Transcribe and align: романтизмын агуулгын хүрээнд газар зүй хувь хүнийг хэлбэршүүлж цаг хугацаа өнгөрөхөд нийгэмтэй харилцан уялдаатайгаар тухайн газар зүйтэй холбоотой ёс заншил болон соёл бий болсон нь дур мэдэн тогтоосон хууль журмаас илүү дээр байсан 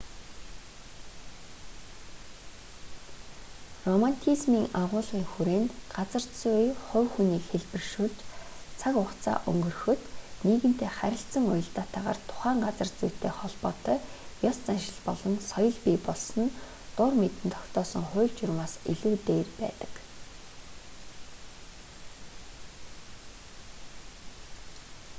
романтизмын 3.89 4.65
агуулгын 4.83 5.25
хүрээнд 5.31 5.69
газар 5.95 6.23
зүй 6.39 6.63
хувь 6.87 7.09
хүнийг 7.13 7.43
хэлбэршүүлж 7.51 8.17
цаг 8.79 8.93
хугацаа 8.97 9.37
өнгөрөхөд 9.51 10.01
нийгэмтэй 10.47 10.89
харилцан 10.99 11.43
уялдаатайгаар 11.51 12.19
тухайн 12.29 12.59
газар 12.67 12.89
зүйтэй 12.99 13.31
холбоотой 13.39 13.97
ёс 14.49 14.57
заншил 14.67 14.99
болон 15.07 15.35
соёл 15.51 15.77
бий 15.85 15.97
болсон 16.07 16.39
нь 16.45 16.55
дур 16.97 17.11
мэдэн 17.21 17.49
тогтоосон 17.55 18.03
хууль 18.09 18.37
журмаас 18.39 18.73
илүү 18.93 19.15
дээр 19.27 19.47
байсан 19.59 19.91